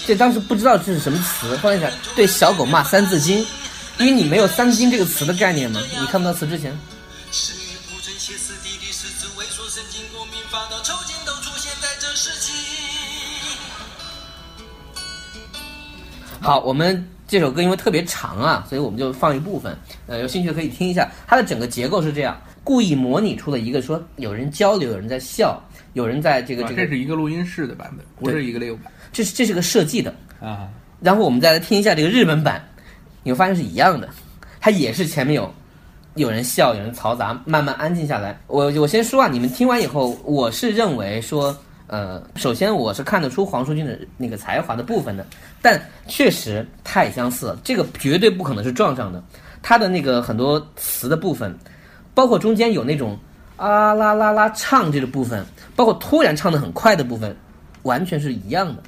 [0.06, 3.44] 这当时不知道这是什么词，后来想对小狗骂三字经，
[3.98, 6.78] 因为你没有三字经这个词的概念嘛，你看不到词之前。
[16.42, 19.76] 好，我们这首歌因为特别长啊，所以我们就放一部分。
[20.06, 21.06] 呃，有兴趣可以听一下。
[21.26, 30.14] 它的整个结构是这样，故意模拟出了一个说有人交流，有人在笑，有人在这个这个，这是一个录音室的版本，不是一个 live 版这是这是个设计的。
[30.40, 30.66] 啊。
[31.00, 32.66] 然后我们再来听一下这个日本版，
[33.22, 34.08] 你会发现是一样的，
[34.60, 35.52] 它也是前面有
[36.14, 38.40] 有人笑，有人嘈杂，慢慢安静下来。
[38.46, 41.54] 我我先说啊，你们听完以后，我是认为说，
[41.90, 45.26] 呃，首先我是看得出黄舒骏的那个才华的部分的，
[45.60, 49.20] 但确实太相似了，这个绝对不可能是撞上的。
[49.60, 51.52] 他的那个很多词的部分，
[52.14, 53.18] 包括中间有那种
[53.56, 57.36] 啊啦啦啦唱这个部分，包括突然唱的很快的部分，
[57.82, 58.80] 完全是一样的。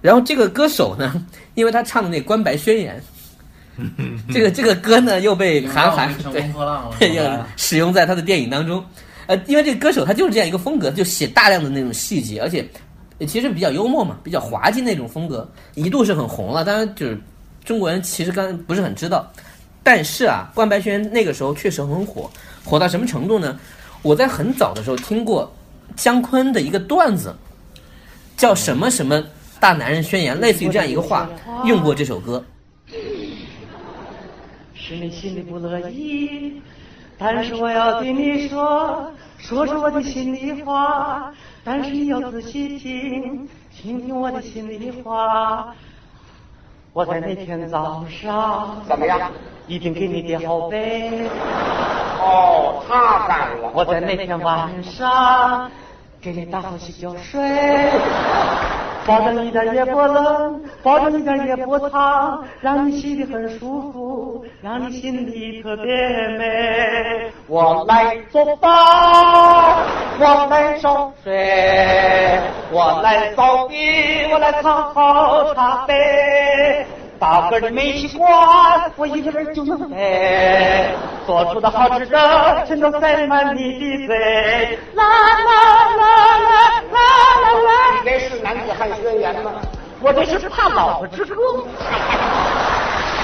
[0.00, 3.02] 然后这个歌手呢，因为他唱的那个《关白宣言
[4.32, 8.84] 》，这个这个歌呢又被韩寒乘对风破浪了，对，要使用在他的电影当中。
[9.26, 12.66] 呃，因为这个歌手他就是这样一个风格，就写大量的那种细节，而且
[13.26, 16.64] 其实比较幽默嘛，比较滑稽那种风格，一度是很红了。
[16.64, 17.18] 当然，就是
[17.64, 19.30] 中国人其实刚不是很知道，
[19.82, 22.30] 但是啊，关白轩那个时候确实很火，
[22.64, 23.58] 火到什么程度呢？
[24.02, 25.50] 我在很早的时候听过
[25.96, 27.34] 姜昆的一个段子，
[28.36, 29.24] 叫什么什么
[29.58, 31.30] 大男人宣言，类似于这样一个话，
[31.64, 32.44] 用过这首歌。
[34.74, 36.60] 是你心里不乐意，
[37.18, 41.32] 但是我要对你说，说出我的心里话，
[41.64, 45.74] 但是你要仔细听，听听我的心里话。
[46.92, 49.30] 我在那天早上怎么样？
[49.66, 51.26] 一定给你叠好被。
[52.20, 53.70] 哦，他干了。
[53.74, 55.70] 我在那天晚上
[56.20, 57.40] 给你打好洗脚水，
[59.06, 65.84] 保证一点也不冷，保证一点也不烫，让你洗得很舒服，让你心里特别
[66.38, 67.30] 美。
[67.46, 68.70] 我来做饭，
[70.18, 72.40] 我来烧水，
[72.72, 73.76] 我来扫地，
[74.32, 76.86] 我来烫好茶杯。
[77.24, 78.28] 大个的煤气罐，
[78.96, 80.94] 我一个人就能背。
[81.24, 84.78] 做出的好吃的，全都塞满你的嘴。
[84.92, 85.08] 啦啦
[85.40, 86.04] 啦啦
[86.42, 86.52] 啦
[86.92, 86.98] 啦
[87.64, 87.70] 啦！
[88.04, 89.52] 你这是男子汉宣言吗？
[90.02, 91.34] 我这是怕老婆之歌。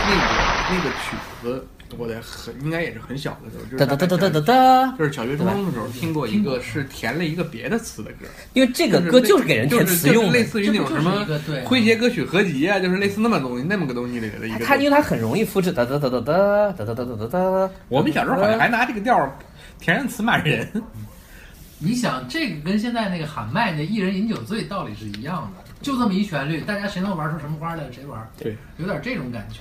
[0.09, 0.23] 那个
[0.71, 4.96] 那个曲子，我的很应该也是很小的时候，就是哒哒哒哒哒哒哒。
[4.98, 10.44] 就是小学初中的时候听过一个是填了一个别的词的歌，因为这个歌就是给人填词用的就是类。
[10.44, 11.26] 似于那种什么
[11.66, 14.64] 诙谐歌曲合集啊，就是类似那么东西那么个东西里的一个。
[14.64, 17.70] 它因为它很容易复制，哒哒哒哒哒哒哒哒哒哒哒。
[17.88, 19.38] 我们小时候好像还拿这个调
[19.79, 20.68] 填上词骂人。
[21.83, 29.61] 你想，这个跟现在那个喊麦那一人饮酒醉道理是一样的，就这么一旋律，大家谁能玩出什么花来，谁玩，对，有点这种感觉。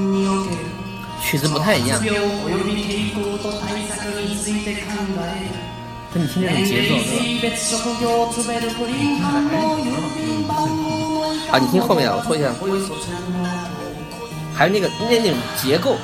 [1.31, 1.97] 其实不太一样。
[6.13, 7.15] 跟你听那种节奏是吧？
[11.51, 12.51] 啊你听后面的我说一下。
[14.53, 15.95] 还有那个那那种结构。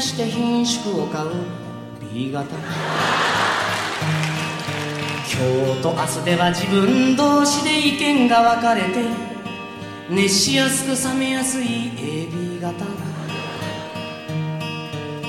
[0.00, 1.30] して品種を買う。
[2.12, 2.46] B 型。
[2.52, 2.60] 今
[5.74, 9.30] 日と明日では自分同士で意見が分かれて。
[10.08, 12.84] 熱しやすく冷めやすい AB 型。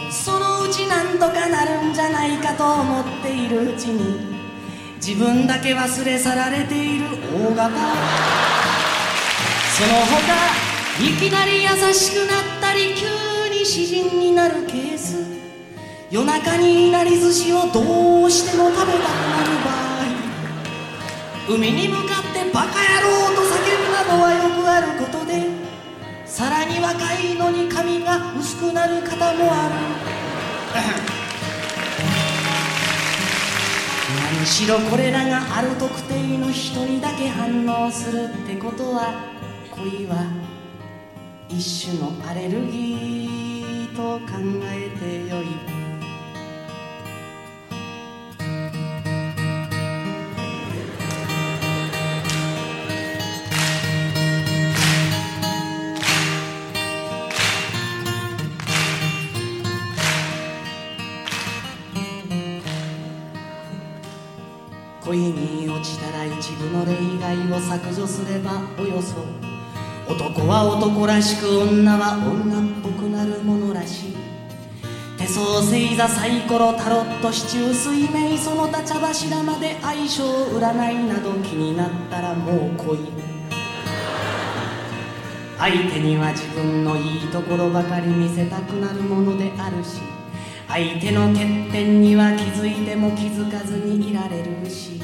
[0.10, 4.38] そのうちなんとかなるんじゃないかと思っているうちに
[4.96, 7.06] 自分だけ忘れ去られている
[7.36, 7.70] O 型。
[9.78, 13.31] その他いきなり優しくなったり急に
[13.72, 15.16] 詩人になるケース。
[16.10, 19.72] 夜中にいなり寿司をどうしても食べたくなる場
[21.48, 21.56] 合。
[21.56, 25.48] 海に向かってバカ野郎と叫ぶなどはよくあることで
[26.26, 29.76] さらに若いのに髪が薄くなる方もある。
[34.36, 39.32] 何しろこれらがある特定の人にだけ反応するってことは
[39.72, 40.26] 恋は
[41.48, 43.21] 一種のアレルギー。
[44.02, 44.26] と考
[44.64, 45.46] えてよい。
[65.02, 69.51] 恋に落ちたら一部の例外を削除すればおよそ
[70.12, 74.16] 男は男らしく女は女っぽくなるものらしい。
[75.18, 82.98] 手ソーセイザサイコロタロットシチュー水明その他茶柱まで相性占いなど気になったらもう来い。
[85.58, 90.02] 相手には自分のいいところばかり見せたくなるものであるし
[90.68, 95.00] 相手の欠点には気づいても気づかずにいられるし。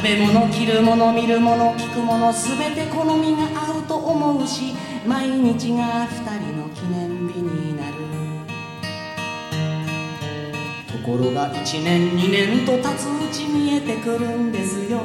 [0.00, 4.72] 食べ物着るもの見るもの聞くもの全て好みが合うと思うし
[5.06, 7.96] 毎日が二人の記念日になる。
[10.86, 15.02] ところが1年2年と経つうち見えてくるんですよ。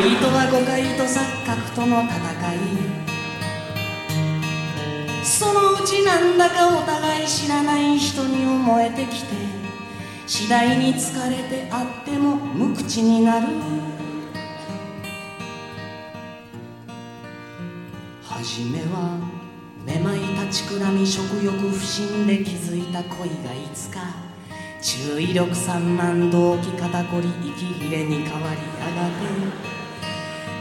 [0.00, 2.18] 恋とは誤解と錯覚との戦
[2.54, 2.58] い。
[5.24, 9.51] そのうちなんだかお互い知らない人に思えてきて。
[10.34, 13.48] 次第に疲れてあっても無口になる。
[18.22, 19.18] 初めは
[19.84, 24.00] めまい立ちくらみ食欲不振で気づいた恋がいつか。
[24.80, 29.81] 注意力散漫動機肩こり息切れに変わりやがて。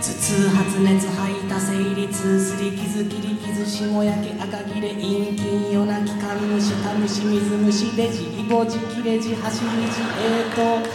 [0.01, 10.89] 頭痛発熱吐いた生理痛すり傷切り傷しもやけ赤切れ陰菌夜泣きかんむしタムシ水虫レジイボジ切れ字走り字えーと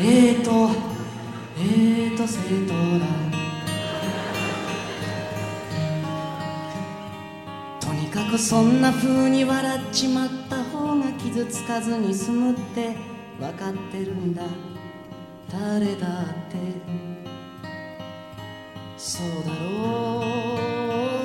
[0.00, 0.50] えーと
[1.56, 3.06] えーと生徒だ。
[7.80, 12.96] とにかくそんな風に笑っちまった方が傷つかずに済むって
[13.38, 14.42] 分かってるんだ。
[15.48, 17.15] 誰だって。
[18.98, 21.15] そうだろう。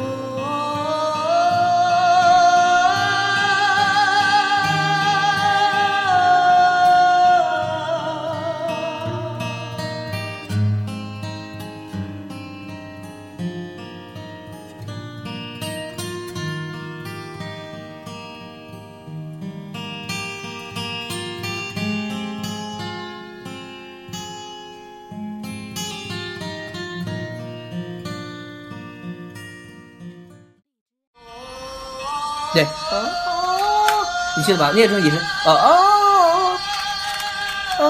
[32.53, 32.67] 对，
[34.37, 34.71] 你记得吧？
[34.75, 36.57] 那个时候也是，哦哦
[37.79, 37.83] 哦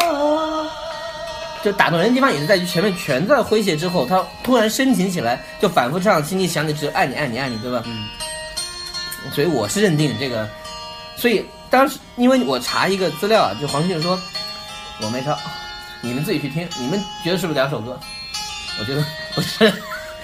[0.00, 0.66] 哦，
[1.62, 7.82] 就打动人的地方也是在于前面全在诙谐之后，他突然深情起来，就反复唱，心里想你只有爱你爱你爱你，对吧？
[7.86, 8.08] 嗯。
[9.34, 10.48] 所以我是认定这个，
[11.16, 14.18] 所以当时因为我查一个资料啊，就黄俊说
[15.00, 15.36] 我没抄，
[16.00, 17.98] 你们自己去听，你们觉得是不是两首歌？
[18.78, 19.72] 我觉得不是。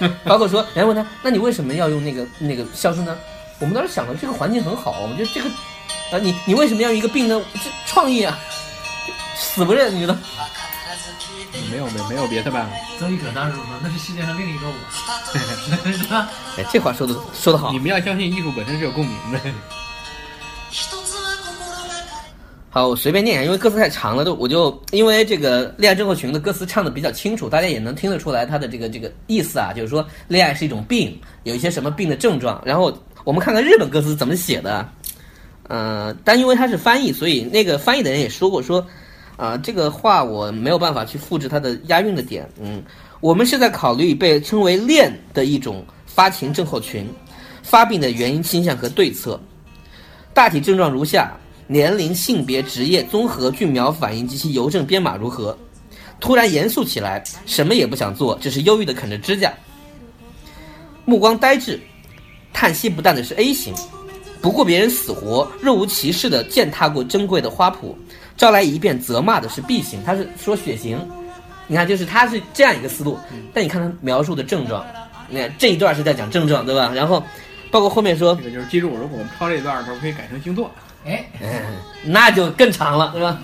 [0.24, 3.16] 包括说，人家问他，那你为什么要用那个那个笑声呢？
[3.60, 7.40] 我们当时想的这个环境很好，我觉得这个，啊，你你为什么要用一个病呢？
[7.54, 8.38] 这创意啊，
[9.36, 10.16] 死不认，你知道？
[11.70, 12.76] 没有没没有别的办法。
[12.98, 14.74] 曾轶可当时说，那是世界上另一个我，
[15.92, 16.28] 是吧？
[16.58, 17.70] 哎，这话说的说的好。
[17.70, 19.40] 你们要相信艺术本身是有共鸣的。
[22.74, 32.60] 好，我随便念一下，因为歌词太长了，都我就因为这个恋爱症候群的歌词唱的比较清楚，大家也能听得出来它的这个这个意思啊，就是说恋爱是一种病，有一些什么病的症状。
[32.66, 34.88] 然后我们看看日本歌词怎么写的，
[35.68, 38.84] 呃，但因为它是翻译，所以那个翻译的人也说过说，
[39.36, 42.82] 啊、这个话我没有办法去复制它的押韵的点，嗯，
[43.20, 47.08] 我们是在考虑被称为恋的一种发情症候群，
[47.62, 49.40] 发病的原因、倾向和对策。
[50.32, 51.32] 大体症状如下。
[51.66, 55.56] 年龄、性别、职业综合俊苗反应及其邮政编码如何？
[56.20, 59.52] 突然严肃起来，什么也不想做，只是忧郁地啃着指甲，
[61.04, 61.78] 目光呆滞，
[62.52, 63.74] 叹息不淡的是 A 型，
[64.40, 67.94] 不顾别人死活，若无其事地践踏过珍贵的花圃，
[68.36, 70.98] 招来一遍责骂的是 B 型，他是说血型，
[71.66, 73.18] 你看，就是他是这样一个思路，
[73.52, 74.84] 但你看他描述的症状，
[75.28, 76.90] 你看这一段是在讲症状，对吧？
[76.94, 77.22] 然后
[77.70, 80.70] 包括后面说，这个就是记住，如果我们抄这一段的时候，可以改成星座。
[81.04, 81.24] 哎，
[82.04, 83.38] 那就更长了，是吧？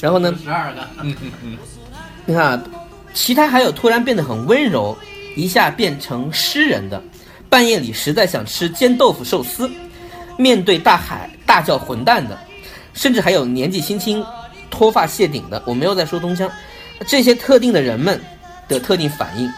[0.00, 0.34] 然后呢？
[0.42, 0.80] 十二个。
[1.02, 1.58] 嗯嗯嗯。
[2.24, 2.62] 你看啊，
[3.14, 4.96] 其他还有突然变得很温柔，
[5.36, 7.02] 一下变成诗人的，
[7.48, 9.70] 半夜里实在想吃煎豆腐寿司，
[10.36, 12.38] 面对大海大叫混蛋的，
[12.94, 14.24] 甚至还有年纪轻轻
[14.70, 15.62] 脱发谢顶的。
[15.66, 16.50] 我没有在说东江，
[17.06, 18.20] 这些特定的人们
[18.68, 19.50] 的特定反应，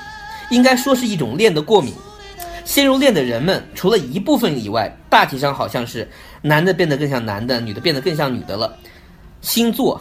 [0.50, 1.94] 应该说是一种恋的过敏。
[2.64, 6.06] 陷入恋的人们，除了一部分以外，大体上好像是
[6.40, 8.76] 男的变得更像男的，女的变得更像女的了。
[9.40, 10.00] 星座、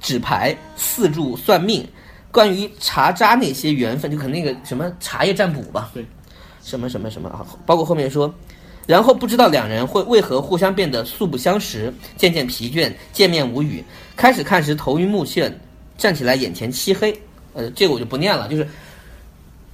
[0.00, 1.86] 纸牌、四柱算命，
[2.30, 6.06] 关于茶渣那些缘分，就可能那个什么茶叶占卜吧，对，
[6.62, 8.32] 什么什么什么啊，包括后面说，
[8.86, 13.84] 然后不知道两人会为何互相变得素不相识，渐渐疲倦，见面无语，
[14.16, 15.52] 开始看时头晕目眩，
[15.96, 17.12] 站起来眼前漆黑。
[17.54, 18.66] 呃，这个我就不念了，就是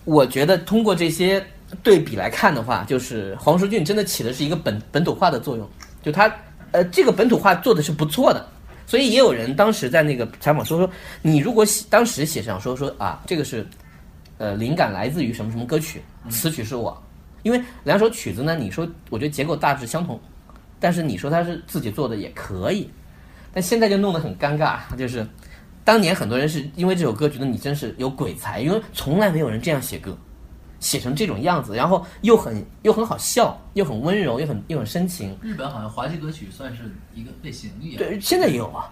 [0.05, 1.45] 我觉得通过这些。
[1.83, 5.69] 对比来看的话，就是黄舒骏真的起的是一个本本土化的作用，
[6.09, 6.35] 就他
[6.73, 8.49] 呃这个本土化做的是不错的，
[8.87, 10.91] 所以也有人当时在那个采访说说，
[11.21, 13.67] 你如果写当时写上说说啊这个是
[14.39, 16.97] 呃灵感来自于什么什么歌曲，词曲是我，
[17.43, 20.19] 因为两首曲子呢，你说我觉得结构大致相同，
[20.81, 22.89] 但是你说他是自己做的也可以，
[23.53, 25.27] 但现在就弄得很尴尬，就是
[25.85, 30.17] 当年很多人是因为这首歌觉得你真是有鬼才，因为从来没有人这样写歌。
[30.81, 35.37] 写成这种样子，然后又很又很好笑，又很温柔，又很又很深情。
[35.43, 37.99] 日本好像滑稽歌曲算是一个类型一样。
[37.99, 38.91] 对，现在也有啊，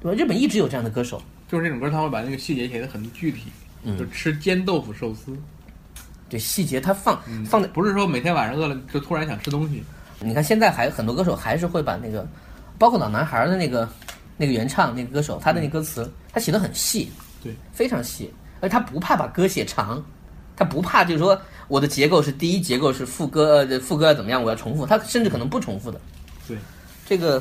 [0.00, 0.18] 对吧？
[0.18, 3.44] 日本一直有这样的歌手，就是这种歌，他会把那个细节写得很具体，
[3.84, 5.36] 嗯就吃煎豆腐寿司，
[6.28, 7.68] 对细节他放嗯放的。
[7.68, 9.82] 不是说每天晚上饿了就突然想吃东西，
[10.20, 12.26] 你看现在还很多歌手还是会把那个，
[12.78, 13.88] 包括老男孩的那个
[14.36, 17.10] 那个原唱那个歌手，他的那歌词他写的很细，
[17.42, 20.04] 对，非常细，而他不怕把歌写长，
[20.58, 26.00] 他不怕就是说我的结构是第一结构是副歌，呃，副歌要怎么样，我要重复，他甚至可能不重复的。
[26.48, 26.56] 对，
[27.06, 27.40] 这个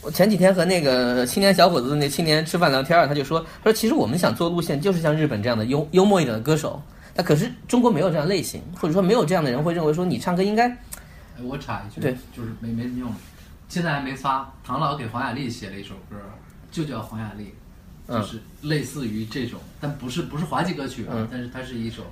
[0.00, 6.80] 我前几天和那个青年小伙子那青年吃饭聊天儿，他就说，他说其实我们想做路线就是像日本这样的幽幽默一点的歌手，
[7.16, 13.12] 那可是中国没有这样类型，或者说没有这样的人会认为说你唱歌应该哎，我插一句，对，就是没没什么用，
[13.68, 14.52] 现在还没发。
[14.62, 16.16] 唐老给黄雅莉写了一首歌，
[16.70, 17.44] 就叫《黄雅莉》，
[18.06, 22.02] 嗯就是类似于这种，但不是不是滑稽歌曲啊，嗯但是它是一首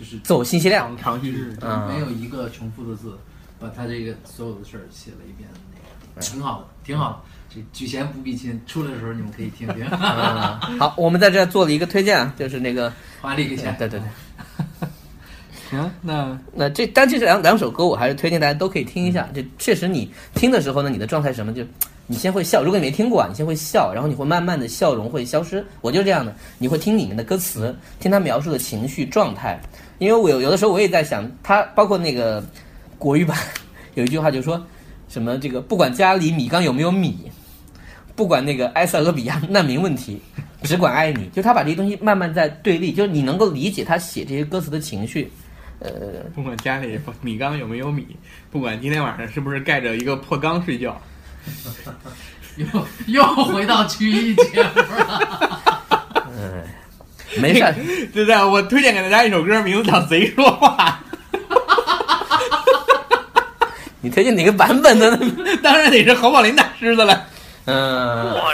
[0.00, 0.96] 就是走信息量。
[0.96, 1.54] 长长叙事。
[1.60, 3.12] 嗯没有一个重复的字，
[3.58, 7.16] 把他这个所有的事儿写了一遍，那嗯个挺好的，挺好的。
[7.52, 9.84] 这举贤不避亲，出来的时候你们可以听听。
[9.90, 12.90] 嗯，好，我们在这儿做了一个推荐啊，就是那个，
[13.20, 14.88] 黄雅莉给钱，对对对，
[15.68, 19.28] 行，那那这但这两两首歌我还是推荐大家都可以听一下。
[19.34, 21.52] 嗯就确实你听的时候呢，你的状态什么？
[21.52, 21.64] 就
[22.06, 25.64] 你先会笑，如果你没听过啊，你先会笑，然后你会慢慢的笑容会消失。
[25.80, 29.60] 我就是这样的，你会听里面的歌词，听他描述的情绪状态。
[30.00, 32.42] 因为我有有的时候我也在想，他包括那个
[32.98, 33.38] 国语版
[33.94, 34.60] 有一句话就是说
[35.08, 37.30] 什么这个不管家里米缸有没有米，
[38.16, 40.20] 不管那个 埃塞俄比亚难民问题，
[40.62, 41.28] 只管爱你。
[41.34, 45.30] 就他把这些东西慢慢在对立，就是你能够理解他写这些歌词的情绪。
[45.80, 45.90] 呃，
[46.34, 48.06] 不管家里米缸有没有米，
[48.50, 51.00] 不管今天晚上是不是盖着一个破缸睡觉，
[52.56, 52.66] 又
[53.06, 55.60] 又回到曲艺节目了。
[57.40, 57.74] 没事儿，
[58.12, 61.00] 对对，我推荐给大家一首歌，名字叫《贼说话
[64.00, 65.18] 你推荐哪个版本的呢？》，
[65.60, 67.26] 当然得是侯宝林大师的了。
[67.66, 68.52] 嗯，我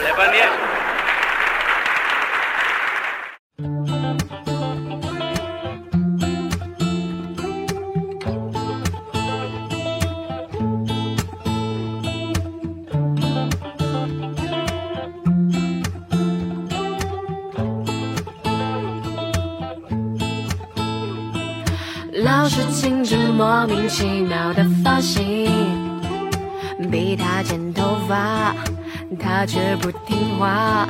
[29.37, 30.89] 他却不听话。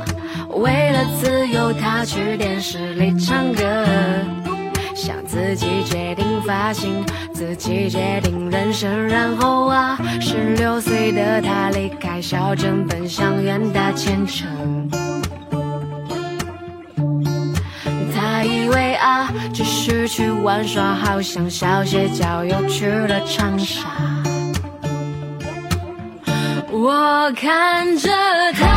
[0.50, 3.84] 为了自由，他去电视里唱歌，
[4.94, 9.08] 想自己决定发型，自己决定人生。
[9.08, 14.88] 然后啊，十六岁的他离开小镇，奔向远大前程。
[18.14, 23.88] 他以为啊，只是去玩耍，好像小学郊游去了长沙。
[26.86, 28.08] 我看着
[28.52, 28.75] 他。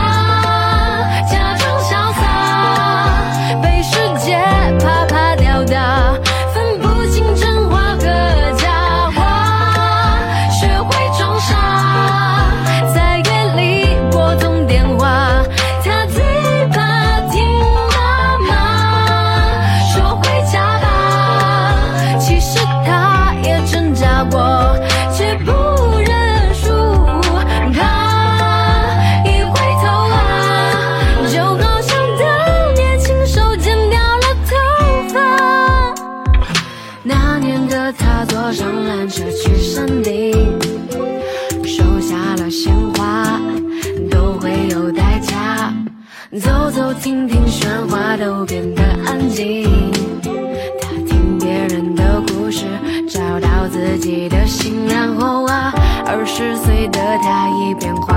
[57.79, 58.08] 他一